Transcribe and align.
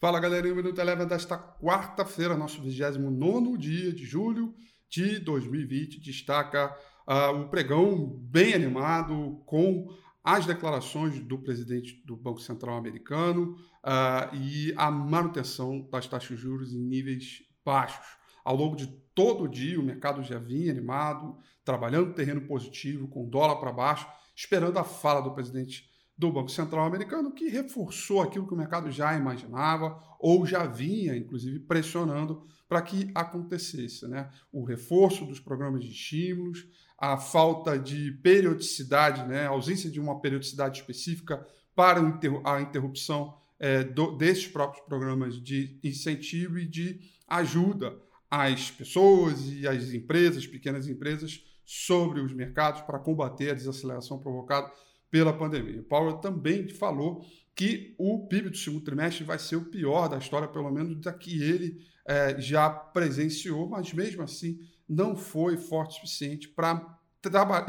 Fala 0.00 0.18
galerinha, 0.18 0.54
o 0.54 0.56
Minuto 0.56 0.80
Eleva 0.80 1.04
desta 1.04 1.36
quarta-feira, 1.36 2.34
nosso 2.34 2.62
29 2.62 3.58
dia 3.58 3.92
de 3.92 4.06
julho 4.06 4.54
de 4.88 5.18
2020, 5.18 6.00
destaca 6.00 6.74
uh, 7.06 7.38
o 7.38 7.50
pregão 7.50 8.06
bem 8.18 8.54
animado 8.54 9.42
com 9.44 9.94
as 10.24 10.46
declarações 10.46 11.20
do 11.20 11.36
presidente 11.36 12.02
do 12.06 12.16
Banco 12.16 12.40
Central 12.40 12.78
americano 12.78 13.58
uh, 13.84 14.34
e 14.34 14.72
a 14.74 14.90
manutenção 14.90 15.86
das 15.92 16.06
taxas 16.06 16.30
de 16.30 16.42
juros 16.44 16.72
em 16.72 16.80
níveis 16.80 17.42
baixos. 17.62 18.16
Ao 18.42 18.56
longo 18.56 18.76
de 18.76 18.86
todo 19.14 19.44
o 19.44 19.48
dia, 19.48 19.78
o 19.78 19.84
mercado 19.84 20.22
já 20.22 20.38
vinha 20.38 20.72
animado, 20.72 21.36
trabalhando 21.62 22.14
terreno 22.14 22.40
positivo, 22.46 23.06
com 23.06 23.28
dólar 23.28 23.56
para 23.56 23.70
baixo, 23.70 24.08
esperando 24.34 24.78
a 24.78 24.84
fala 24.84 25.20
do 25.20 25.34
presidente 25.34 25.89
do 26.20 26.30
Banco 26.30 26.50
Central 26.50 26.84
americano, 26.84 27.32
que 27.32 27.48
reforçou 27.48 28.20
aquilo 28.20 28.46
que 28.46 28.52
o 28.52 28.56
mercado 28.56 28.90
já 28.90 29.16
imaginava 29.16 29.98
ou 30.18 30.46
já 30.46 30.66
vinha, 30.66 31.16
inclusive, 31.16 31.58
pressionando 31.60 32.46
para 32.68 32.82
que 32.82 33.10
acontecesse. 33.14 34.06
Né? 34.06 34.28
O 34.52 34.62
reforço 34.62 35.24
dos 35.24 35.40
programas 35.40 35.82
de 35.82 35.90
estímulos, 35.90 36.66
a 36.98 37.16
falta 37.16 37.78
de 37.78 38.12
periodicidade, 38.22 39.26
né? 39.26 39.46
a 39.46 39.48
ausência 39.48 39.90
de 39.90 39.98
uma 39.98 40.20
periodicidade 40.20 40.80
específica 40.80 41.44
para 41.74 42.00
a 42.44 42.60
interrupção 42.60 43.34
é, 43.58 43.82
do, 43.82 44.14
desses 44.14 44.46
próprios 44.46 44.84
programas 44.84 45.42
de 45.42 45.80
incentivo 45.82 46.58
e 46.58 46.66
de 46.66 47.00
ajuda 47.26 47.96
às 48.30 48.70
pessoas 48.70 49.50
e 49.50 49.66
às 49.66 49.94
empresas, 49.94 50.46
pequenas 50.46 50.86
empresas, 50.86 51.42
sobre 51.64 52.20
os 52.20 52.34
mercados 52.34 52.82
para 52.82 52.98
combater 52.98 53.50
a 53.50 53.54
desaceleração 53.54 54.18
provocada 54.18 54.70
pela 55.10 55.32
pandemia. 55.32 55.80
O 55.80 55.84
Powell 55.84 56.18
também 56.18 56.68
falou 56.68 57.24
que 57.54 57.94
o 57.98 58.26
PIB 58.26 58.50
do 58.50 58.56
segundo 58.56 58.84
trimestre 58.84 59.24
vai 59.24 59.38
ser 59.38 59.56
o 59.56 59.64
pior 59.64 60.08
da 60.08 60.18
história, 60.18 60.48
pelo 60.48 60.70
menos 60.70 61.00
da 61.00 61.12
que 61.12 61.42
ele 61.42 61.78
é, 62.06 62.40
já 62.40 62.70
presenciou, 62.70 63.68
mas 63.68 63.92
mesmo 63.92 64.22
assim 64.22 64.58
não 64.88 65.16
foi 65.16 65.56
forte 65.56 65.92
o 65.92 65.94
suficiente 65.94 66.48
para 66.48 66.98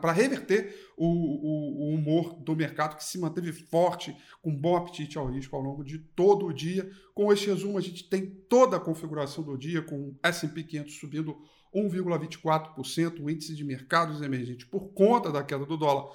para 0.00 0.12
reverter 0.12 0.72
o, 0.96 1.04
o, 1.04 1.90
o, 1.90 1.94
humor 1.96 2.34
do 2.34 2.54
mercado 2.54 2.96
que 2.96 3.02
se 3.02 3.18
manteve 3.18 3.52
forte, 3.52 4.16
com 4.40 4.54
bom 4.54 4.76
apetite 4.76 5.18
ao 5.18 5.26
risco 5.26 5.56
ao 5.56 5.62
longo 5.62 5.82
de 5.82 5.98
todo 5.98 6.46
o 6.46 6.52
dia. 6.52 6.88
Com 7.12 7.32
este 7.32 7.48
resumo, 7.48 7.76
a 7.76 7.80
gente 7.80 8.08
tem 8.08 8.24
toda 8.48 8.76
a 8.76 8.80
configuração 8.80 9.42
do 9.42 9.58
dia, 9.58 9.82
com 9.82 10.14
S&P 10.22 10.62
500 10.62 10.94
subindo 10.94 11.36
1,24%, 11.74 13.20
o 13.20 13.28
índice 13.28 13.56
de 13.56 13.64
mercados 13.64 14.22
emergentes 14.22 14.64
por 14.66 14.92
conta 14.92 15.32
da 15.32 15.42
queda 15.42 15.66
do 15.66 15.76
dólar 15.76 16.14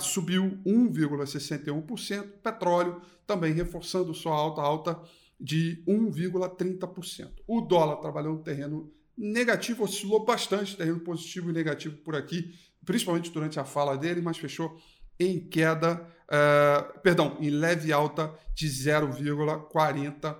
subiu 0.00 0.58
1,61%, 0.66 2.26
petróleo 2.42 3.00
também 3.26 3.52
reforçando 3.52 4.14
sua 4.14 4.34
alta 4.34 4.60
alta 4.60 5.00
de 5.40 5.82
1,30%. 5.86 7.30
O 7.46 7.60
dólar 7.60 7.96
trabalhou 7.96 8.34
no 8.34 8.42
terreno 8.42 8.92
negativo, 9.16 9.84
oscilou 9.84 10.24
bastante, 10.24 10.76
terreno 10.76 11.00
positivo 11.00 11.50
e 11.50 11.52
negativo 11.52 11.96
por 11.98 12.16
aqui, 12.16 12.54
principalmente 12.84 13.30
durante 13.30 13.60
a 13.60 13.64
fala 13.64 13.96
dele, 13.96 14.20
mas 14.20 14.38
fechou 14.38 14.78
em 15.18 15.40
queda, 15.40 16.06
uh, 16.24 17.00
perdão, 17.00 17.36
em 17.40 17.50
leve 17.50 17.92
alta 17.92 18.32
de 18.54 18.68
0,41%. 18.68 20.36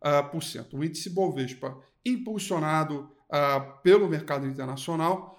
Uh, 0.00 0.76
o 0.76 0.84
índice 0.84 1.10
Bovespa, 1.10 1.78
impulsionado 2.04 3.10
uh, 3.28 3.82
pelo 3.82 4.08
mercado 4.08 4.46
internacional, 4.46 5.37